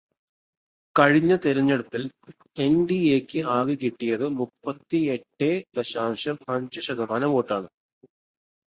കഴിഞ്ഞ 0.95 1.33
തിരഞ്ഞെടുപ്പിൽ 1.43 2.03
എൻ.ഡി.എയ്ക്ക് 2.57 3.43
ആകെ 3.57 3.75
കിട്ടിയത് 3.75 4.25
മുപ്പത്തിയെട്ടെ 4.39 5.51
ദശാംശം 5.77 6.39
അഞ്ച് 6.55 6.81
ശതമാനം 6.81 7.31
വോട്ടാണ്. 7.31 7.69